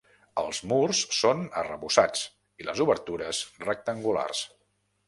Els 0.43 0.61
murs 0.71 1.01
són 1.17 1.43
arrebossats 1.63 2.25
i 2.65 2.69
les 2.71 2.83
obertures 2.87 3.45
rectangulars. 3.71 4.47